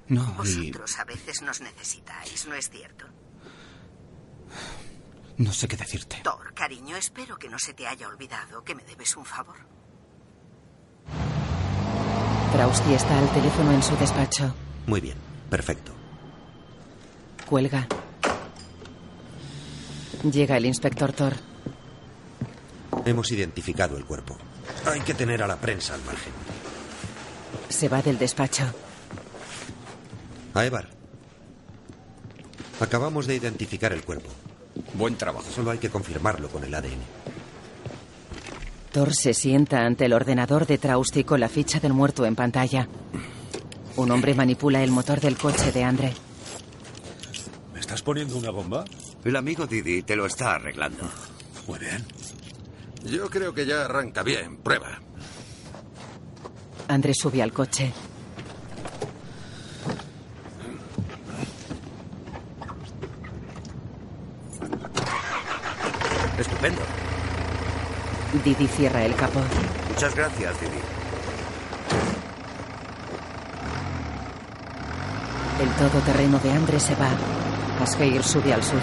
[0.09, 3.07] No, y Vosotros a veces nos necesitáis, ¿no es cierto?
[5.39, 6.21] no sé qué decirte.
[6.23, 9.57] Thor, cariño, espero que no se te haya olvidado que me debes un favor.
[12.53, 14.55] Trausti está al teléfono en su despacho.
[14.87, 15.19] Muy bien,
[15.51, 15.93] perfecto.
[17.45, 17.87] Cuelga.
[20.31, 21.35] Llega el inspector Thor.
[23.05, 24.39] Hemos identificado el cuerpo.
[24.87, 26.33] Hay que tener a la prensa al margen.
[27.69, 28.65] Se va del despacho.
[30.57, 30.89] Aevar.
[32.81, 34.29] Acabamos de identificar el cuerpo.
[34.95, 35.47] Buen trabajo.
[35.51, 37.01] Solo hay que confirmarlo con el ADN.
[38.93, 42.89] Thor se sienta ante el ordenador de Trausti con la ficha del muerto en pantalla.
[43.97, 46.13] Un hombre manipula el motor del coche de Andre.
[47.73, 48.85] ¿Me estás poniendo una bomba?
[49.25, 51.09] El amigo Didi te lo está arreglando.
[51.67, 52.05] Muy bien.
[53.05, 54.59] Yo creo que ya arranca bien.
[54.59, 55.01] Prueba.
[56.89, 57.93] Andre sube al coche.
[66.39, 66.83] Estupendo.
[68.43, 69.41] Didi cierra el capó.
[69.89, 70.81] Muchas gracias, Didi.
[75.61, 77.11] El todoterreno de Andre se va.
[77.81, 78.83] Asgeir sube al suyo.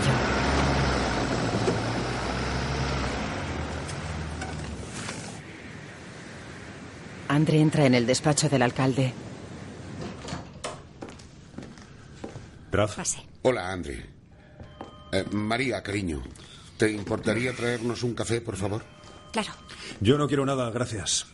[7.28, 9.14] Andre entra en el despacho del alcalde.
[13.44, 14.06] Hola, Andre.
[15.12, 16.24] Eh, María, cariño,
[16.78, 18.84] ¿te importaría traernos un café, por favor?
[19.34, 19.52] Claro.
[20.00, 21.26] Yo no quiero nada, gracias.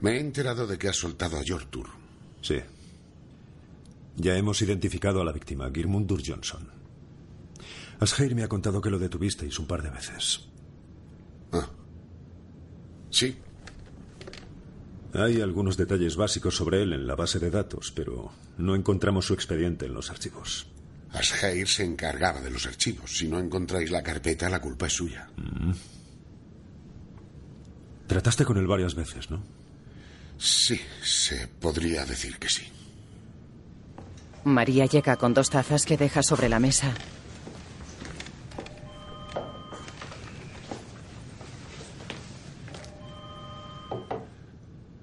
[0.00, 1.88] Me he enterado de que has soltado a Jortur.
[2.40, 2.60] Sí.
[4.16, 6.68] Ya hemos identificado a la víctima, Girmundur Johnson.
[7.98, 10.48] Asgeir me ha contado que lo detuvisteis un par de veces.
[11.52, 11.68] Ah.
[13.10, 13.36] Sí.
[15.14, 19.34] Hay algunos detalles básicos sobre él en la base de datos, pero no encontramos su
[19.34, 20.66] expediente en los archivos.
[21.14, 23.16] Asgeir se encargaba de los archivos.
[23.16, 25.28] Si no encontráis la carpeta, la culpa es suya.
[25.36, 25.72] Mm.
[28.08, 29.42] Trataste con él varias veces, ¿no?
[30.38, 32.68] Sí, se podría decir que sí.
[34.44, 36.92] María llega con dos tazas que deja sobre la mesa.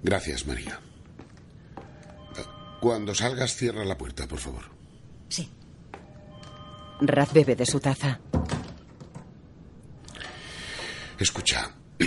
[0.03, 0.79] Gracias, María.
[2.37, 2.43] Eh,
[2.79, 4.63] Cuando salgas, cierra la puerta, por favor.
[5.29, 5.49] Sí.
[7.01, 8.19] Raz bebe de su taza.
[11.17, 11.75] Escucha.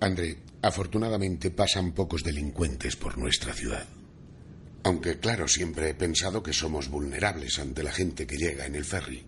[0.00, 3.86] André, afortunadamente pasan pocos delincuentes por nuestra ciudad.
[4.84, 8.86] Aunque, claro, siempre he pensado que somos vulnerables ante la gente que llega en el
[8.86, 9.22] ferry.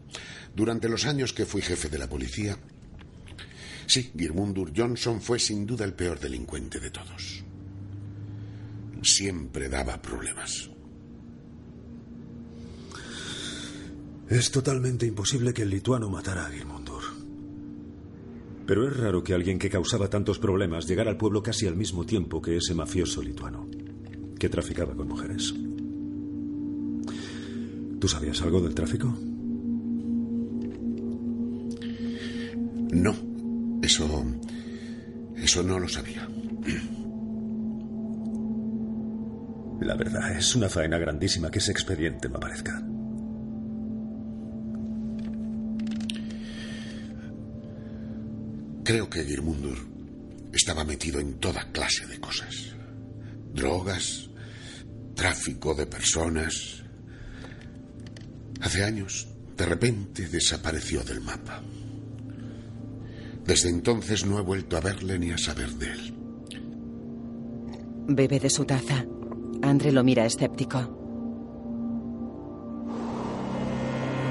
[0.55, 2.57] Durante los años que fui jefe de la policía,
[3.87, 7.45] sí, Girmundur Johnson fue sin duda el peor delincuente de todos.
[9.03, 10.74] Siempre daba problemas.
[14.29, 17.03] Es totalmente imposible que el lituano matara a Girmundur.
[18.67, 22.07] Pero es raro que alguien que causaba tantos problemas llegara al pueblo casi al mismo
[22.07, 23.69] tiempo que ese mafioso lituano,
[24.39, 25.55] que traficaba con mujeres.
[28.01, 29.15] ¿Tú sabías algo del tráfico?
[32.93, 33.15] No,
[33.83, 34.25] eso.
[35.37, 36.27] Eso no lo sabía.
[39.81, 42.83] La verdad, es una faena grandísima que ese expediente me aparezca.
[48.85, 49.79] Creo que Girmundur
[50.53, 52.75] estaba metido en toda clase de cosas.
[53.53, 54.29] Drogas,
[55.15, 56.85] tráfico de personas,
[58.65, 59.29] Hace años,
[59.59, 61.61] de repente desapareció del mapa.
[63.45, 66.15] Desde entonces no he vuelto a verle ni a saber de él.
[68.09, 69.05] Bebe de su taza.
[69.61, 70.79] Andre lo mira escéptico.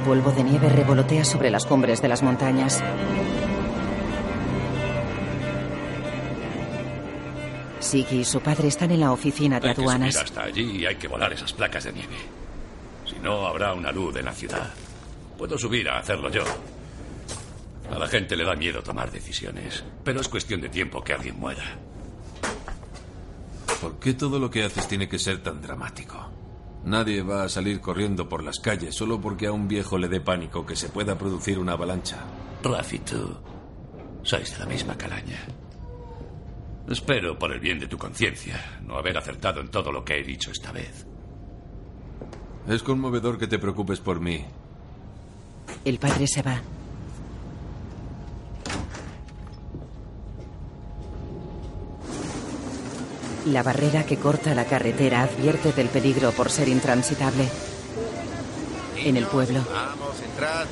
[0.04, 2.82] Polvo de nieve revolotea sobre las cumbres de las montañas.
[7.94, 10.16] Siggy y su padre están en la oficina de Hay que subir aduanas.
[10.16, 12.16] hasta allí y hay que volar esas placas de nieve.
[13.06, 14.74] Si no, habrá una luz en la ciudad.
[15.38, 16.44] Puedo subir a hacerlo yo.
[17.92, 21.40] A la gente le da miedo tomar decisiones, pero es cuestión de tiempo que alguien
[21.40, 21.64] muera.
[23.80, 26.18] ¿Por qué todo lo que haces tiene que ser tan dramático?
[26.86, 30.20] Nadie va a salir corriendo por las calles solo porque a un viejo le dé
[30.20, 32.18] pánico que se pueda producir una avalancha.
[32.64, 33.38] Raf y tú
[34.24, 35.46] sois de la misma calaña.
[36.90, 40.24] Espero, por el bien de tu conciencia, no haber acertado en todo lo que he
[40.24, 41.06] dicho esta vez.
[42.68, 44.46] Es conmovedor que te preocupes por mí.
[45.86, 46.62] El padre se va.
[53.48, 57.50] La barrera que corta la carretera advierte del peligro por ser intransitable.
[58.98, 60.66] En el pueblo, Vamos, entrad.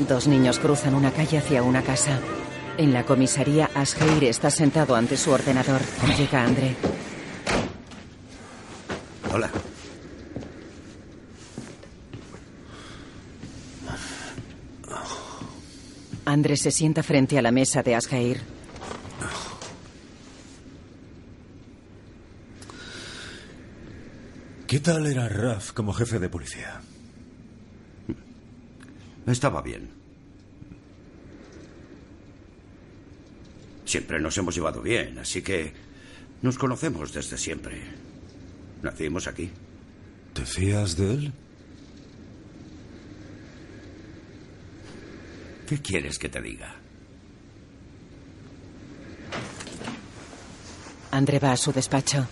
[0.00, 2.20] dos niños cruzan una calle hacia una casa.
[2.78, 5.80] En la comisaría, Asgeir está sentado ante su ordenador.
[6.16, 6.74] Llega André.
[9.32, 9.50] Hola.
[16.24, 18.40] André se sienta frente a la mesa de Asgeir.
[24.66, 26.80] ¿Qué tal era Raf como jefe de policía?
[29.26, 30.01] Estaba bien.
[33.92, 35.70] Siempre nos hemos llevado bien, así que
[36.40, 37.78] nos conocemos desde siempre.
[38.80, 39.50] Nacimos aquí.
[40.32, 41.32] ¿Te fías de él?
[45.68, 46.74] ¿Qué quieres que te diga?
[51.10, 52.26] André va a su despacho.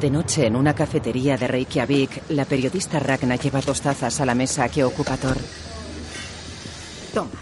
[0.00, 4.34] De noche, en una cafetería de Reykjavik, la periodista Ragna lleva dos tazas a la
[4.34, 5.38] mesa que ocupa Thor.
[7.14, 7.40] Toma,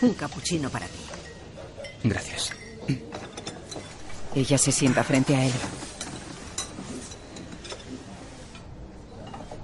[0.00, 1.00] un capuchino para ti.
[2.04, 2.52] Gracias.
[4.34, 5.52] Ella se sienta frente a él.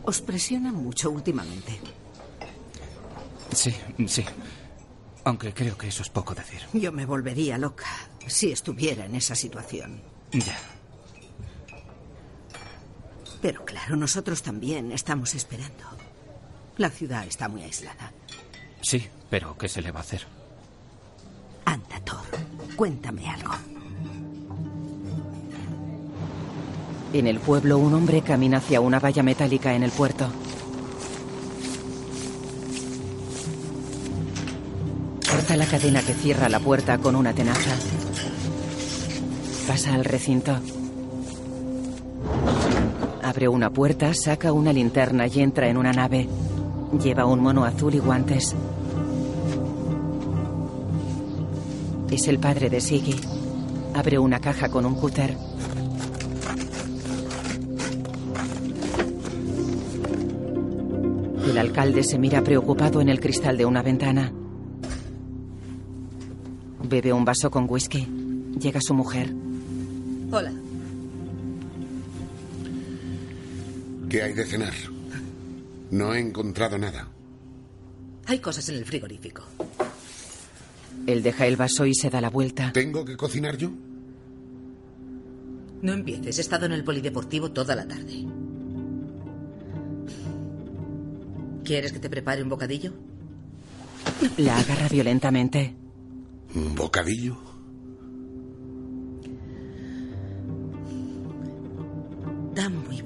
[0.04, 1.80] Os presiona mucho últimamente.
[3.54, 3.74] Sí,
[4.06, 4.24] sí.
[5.24, 6.60] Aunque creo que eso es poco decir.
[6.74, 7.88] Yo me volvería loca
[8.26, 10.02] si estuviera en esa situación.
[10.32, 10.58] Ya.
[13.48, 15.82] Pero claro, nosotros también estamos esperando.
[16.76, 18.12] La ciudad está muy aislada.
[18.82, 20.26] Sí, pero ¿qué se le va a hacer?
[21.64, 22.26] Anda, Thor,
[22.76, 23.54] cuéntame algo.
[27.14, 30.30] En el pueblo, un hombre camina hacia una valla metálica en el puerto.
[35.26, 37.74] Corta la cadena que cierra la puerta con una tenaza.
[39.66, 40.60] Pasa al recinto.
[43.28, 46.26] Abre una puerta, saca una linterna y entra en una nave.
[46.98, 48.56] Lleva un mono azul y guantes.
[52.10, 53.16] Es el padre de Siggy.
[53.94, 55.36] Abre una caja con un cúter.
[61.50, 64.32] El alcalde se mira preocupado en el cristal de una ventana.
[66.82, 68.08] Bebe un vaso con whisky.
[68.58, 69.30] Llega su mujer.
[70.32, 70.50] Hola.
[74.18, 74.74] ¿Qué hay de cenar?
[75.92, 77.06] No he encontrado nada.
[78.26, 79.44] Hay cosas en el frigorífico.
[81.06, 82.72] Él deja el vaso y se da la vuelta.
[82.72, 83.70] ¿Tengo que cocinar yo?
[85.82, 88.24] No empieces, he estado en el polideportivo toda la tarde.
[91.62, 92.92] ¿Quieres que te prepare un bocadillo?
[94.36, 95.76] La agarra violentamente.
[96.56, 97.47] ¿Un bocadillo?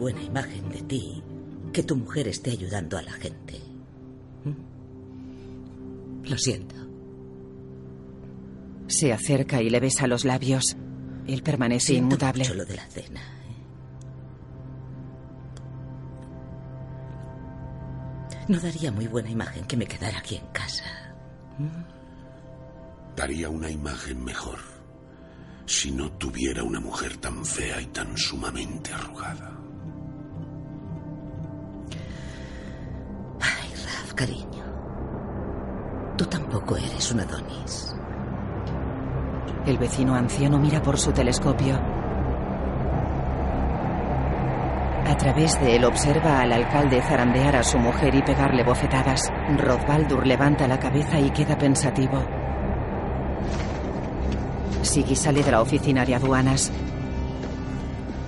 [0.03, 1.22] Buena imagen de ti
[1.72, 3.61] que tu mujer esté ayudando a la gente.
[4.44, 6.28] ¿Mm?
[6.28, 6.74] Lo siento.
[8.88, 10.76] Se acerca y le besa los labios.
[11.26, 12.42] Él permanece Siento inmutable.
[12.42, 13.20] mucho lo de la cena.
[13.20, 13.55] ¿eh?
[18.48, 20.84] No daría muy buena imagen que me quedara aquí en casa.
[23.16, 24.59] Daría una imagen mejor
[25.64, 29.57] si no tuviera una mujer tan fea y tan sumamente arrugada.
[34.15, 34.65] Cariño.
[36.17, 37.95] Tú tampoco eres un Adonis.
[39.67, 41.75] El vecino anciano mira por su telescopio.
[45.07, 49.33] A través de él observa al alcalde zarandear a su mujer y pegarle bofetadas.
[49.59, 52.23] Rodbaldur levanta la cabeza y queda pensativo.
[54.83, 56.71] Siggy sale de la oficina de aduanas.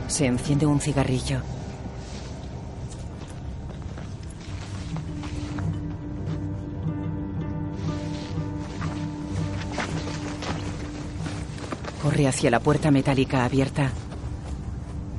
[0.07, 1.54] Se enciende un cigarrillo.
[12.15, 13.91] Corre hacia la puerta metálica abierta.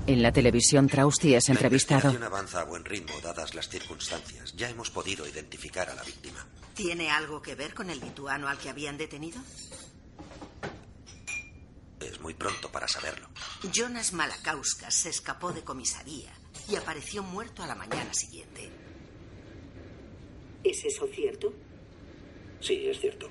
[0.07, 2.17] En la televisión, Trausti es entrevistado.
[2.17, 4.53] La avanza a buen ritmo, dadas las circunstancias.
[4.55, 6.47] Ya hemos podido identificar a la víctima.
[6.73, 9.41] ¿Tiene algo que ver con el lituano al que habían detenido?
[11.99, 13.27] Es muy pronto para saberlo.
[13.73, 16.31] Jonas Malakauskas se escapó de comisaría
[16.69, 18.71] y apareció muerto a la mañana siguiente.
[20.63, 21.53] ¿Es eso cierto?
[22.61, 23.29] Sí, es cierto.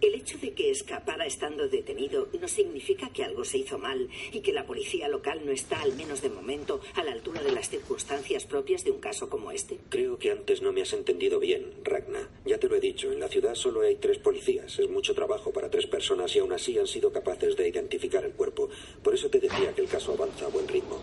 [0.00, 4.40] El hecho de que escapara estando detenido no significa que algo se hizo mal y
[4.40, 7.68] que la policía local no está, al menos de momento, a la altura de las
[7.68, 9.78] circunstancias propias de un caso como este.
[9.88, 12.28] Creo que antes no me has entendido bien, Ragna.
[12.44, 14.78] Ya te lo he dicho, en la ciudad solo hay tres policías.
[14.78, 18.32] Es mucho trabajo para tres personas y aún así han sido capaces de identificar el
[18.32, 18.70] cuerpo.
[19.02, 21.02] Por eso te decía que el caso avanza a buen ritmo.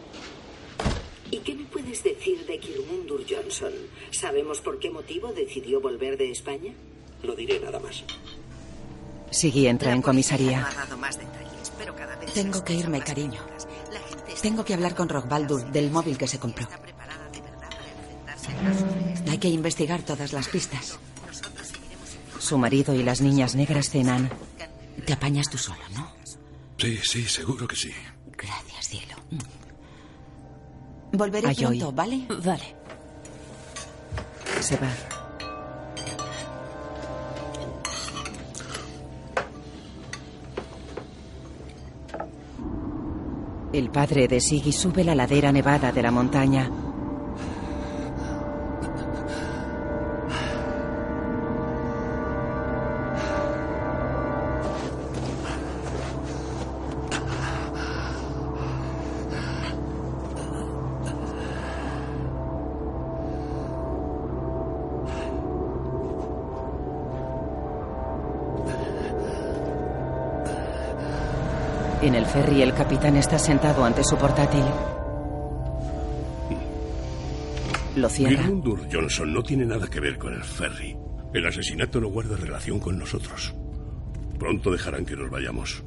[1.31, 3.73] ¿Y qué me puedes decir de Kirmundur Johnson?
[4.11, 6.73] ¿Sabemos por qué motivo decidió volver de España?
[7.23, 8.05] No diré nada más.
[9.35, 10.65] Siggy entra en comisaría.
[12.33, 13.41] Tengo que irme, cariño.
[14.41, 16.67] Tengo que hablar con Rockbaldur del móvil que se compró.
[19.29, 20.97] Hay que investigar todas las pistas.
[22.39, 24.29] Su marido y las niñas negras cenan.
[25.05, 26.13] Te apañas tú solo, ¿no?
[26.77, 27.91] Sí, sí, seguro que sí.
[28.37, 29.15] Gracias, cielo.
[31.11, 31.79] Volveré Ayoy.
[31.79, 32.25] pronto, ¿vale?
[32.41, 32.75] Vale.
[34.61, 34.89] Se va.
[43.75, 46.71] El padre de Siggy sube la ladera nevada de la montaña.
[72.05, 74.63] En el ferry, el capitán está sentado ante su portátil.
[77.95, 78.43] Lo cierra.
[78.43, 80.95] Gilmundur Johnson no tiene nada que ver con el ferry.
[81.33, 83.55] El asesinato no guarda relación con nosotros.
[84.37, 85.83] Pronto dejarán que nos vayamos.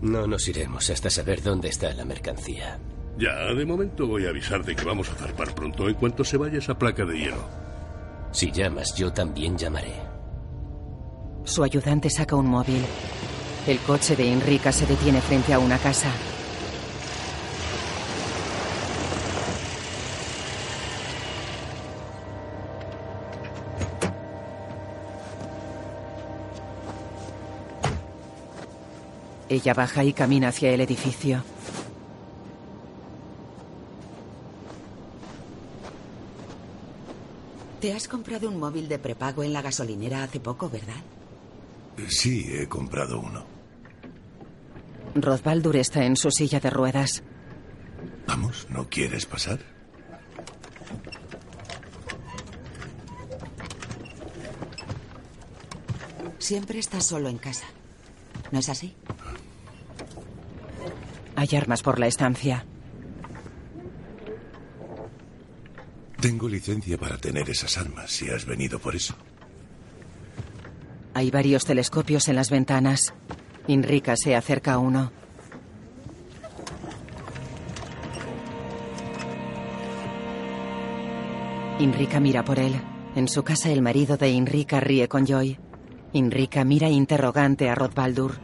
[0.00, 2.78] No nos iremos hasta saber dónde está la mercancía.
[3.18, 6.38] Ya, de momento voy a avisar de que vamos a zarpar pronto en cuanto se
[6.38, 7.48] vaya esa placa de hielo.
[8.32, 9.92] Si llamas, yo también llamaré.
[11.44, 12.82] Su ayudante saca un móvil.
[13.66, 16.12] El coche de Enrica se detiene frente a una casa.
[29.48, 31.42] Ella baja y camina hacia el edificio.
[37.80, 41.02] Te has comprado un móvil de prepago en la gasolinera hace poco, ¿verdad?
[42.08, 43.53] Sí, he comprado uno.
[45.14, 47.22] Rothbaldur está en su silla de ruedas.
[48.26, 49.60] Vamos, ¿no quieres pasar?
[56.38, 57.66] Siempre estás solo en casa.
[58.50, 58.94] ¿No es así?
[61.36, 62.64] Hay armas por la estancia.
[66.20, 69.14] Tengo licencia para tener esas armas, si has venido por eso.
[71.14, 73.12] Hay varios telescopios en las ventanas.
[73.66, 75.10] Enrica se acerca a uno.
[81.80, 82.80] Enrica mira por él.
[83.16, 85.58] En su casa el marido de Enrica ríe con Joy.
[86.12, 88.38] Enrica mira interrogante a Rothbaldur.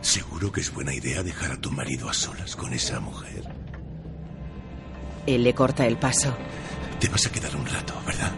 [0.00, 3.42] ¿Seguro que es buena idea dejar a tu marido a solas con esa mujer?
[5.26, 6.34] Él le corta el paso.
[6.98, 8.32] Te vas a quedar un rato, ¿verdad?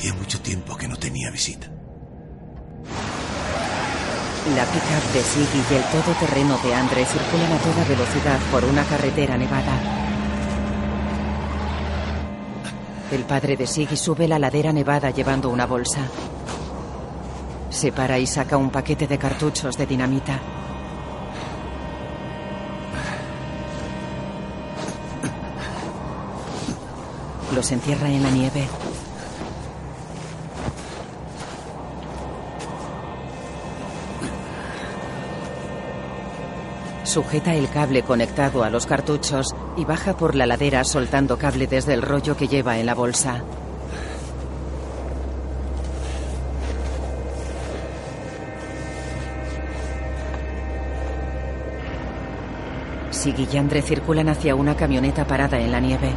[0.00, 1.66] Hacía mucho tiempo que no tenía visita.
[4.56, 8.82] La pickup de Siggy y el todoterreno de Andre circulan a toda velocidad por una
[8.84, 9.78] carretera nevada.
[13.12, 16.00] El padre de Siggy sube la ladera nevada llevando una bolsa.
[17.68, 20.40] Se para y saca un paquete de cartuchos de dinamita.
[27.54, 28.66] Los encierra en la nieve.
[37.10, 41.92] Sujeta el cable conectado a los cartuchos y baja por la ladera soltando cable desde
[41.92, 43.42] el rollo que lleva en la bolsa.
[53.10, 53.34] Sig
[53.82, 56.12] circulan hacia una camioneta parada en la nieve.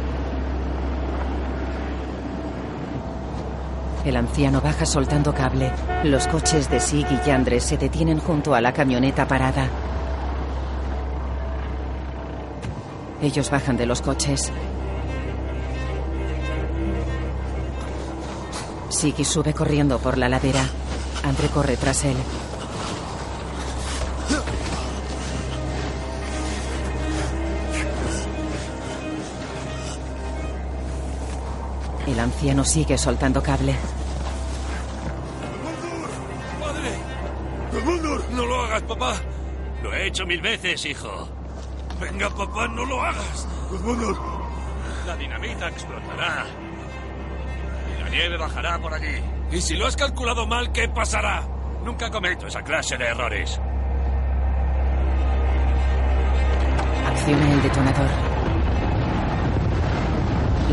[4.04, 5.72] El anciano baja soltando cable.
[6.04, 9.68] Los coches de Sig y Yandre se detienen junto a la camioneta parada.
[13.24, 14.52] Ellos bajan de los coches.
[18.90, 20.62] Siggy sube corriendo por la ladera.
[21.22, 22.16] Andre corre tras él.
[32.06, 33.74] El anciano sigue soltando cable.
[36.60, 36.90] ¡Padre!
[38.32, 39.14] ¡No lo hagas, papá!
[39.82, 41.26] Lo he hecho mil veces, hijo.
[42.00, 43.48] Venga, papá, no lo hagas.
[45.06, 46.46] La dinamita explotará.
[47.96, 49.22] Y la nieve bajará por allí.
[49.50, 51.42] Y si lo has calculado mal, ¿qué pasará?
[51.84, 53.60] Nunca cometo esa clase de errores.
[57.06, 58.10] Acciona el detonador.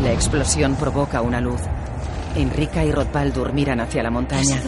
[0.02, 1.60] La explosión provoca una luz.
[2.34, 4.60] Enrica y Rodbaldur miran hacia la montaña.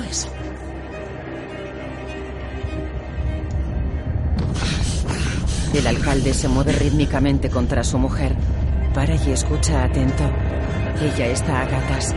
[5.75, 8.37] El alcalde se mueve rítmicamente contra su mujer.
[8.95, 10.22] Para y escucha atento.
[11.03, 12.14] Ella está a gatas.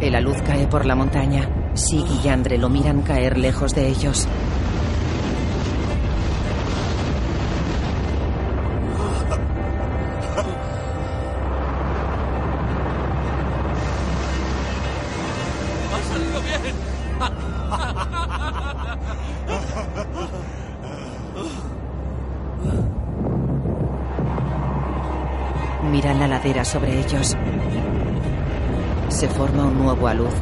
[0.00, 1.46] El aluz cae por la montaña.
[1.74, 4.26] Sig y Yandre lo miran caer lejos de ellos.
[17.20, 17.32] ¡Ha!
[25.90, 27.36] Miran la ladera sobre ellos.
[29.08, 30.34] Se forma un nuevo aluz.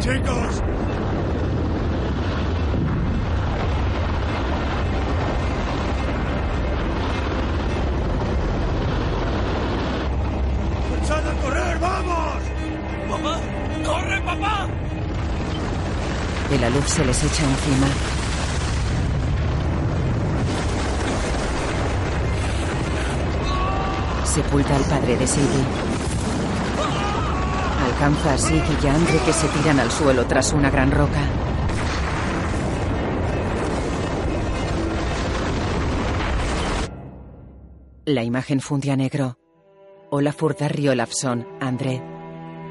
[0.00, 0.71] ¡Chicos!
[16.92, 17.86] Se les echa encima.
[24.26, 25.64] Sepulta al padre de Siggy.
[27.86, 31.22] Alcanza a Sig y a Andre que se tiran al suelo tras una gran roca.
[38.04, 39.38] La imagen funde a negro.
[40.10, 42.02] Olafur Darri Olafsson, André.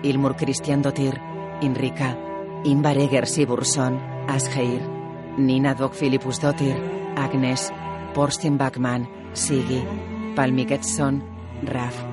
[0.04, 1.20] Ilmur Christian Dottir,
[1.62, 2.31] Inrika.
[2.64, 4.82] Ingvar Eger Sigurdsson, Asgeir.
[5.38, 6.78] Nina Dog Philippus Dottir,
[7.16, 7.72] Agnes.
[8.14, 9.82] Porsten Backman, Siggy.
[10.36, 11.24] Palmi Getson,
[11.64, 12.11] Raf.